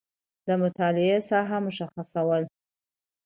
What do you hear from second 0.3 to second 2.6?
د مطالعې ساحه مشخصول